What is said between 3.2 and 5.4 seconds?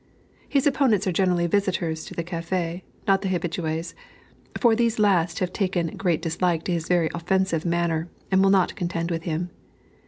the habitués; for these last